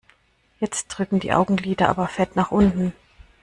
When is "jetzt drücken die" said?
0.59-1.31